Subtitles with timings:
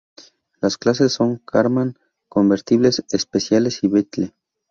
[0.61, 1.95] Las clases son Karmann,
[2.27, 4.33] convertibles especiales y Beetle.